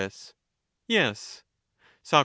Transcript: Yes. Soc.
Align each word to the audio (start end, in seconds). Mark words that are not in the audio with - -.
Yes. 0.87 1.43
Soc. 2.01 2.19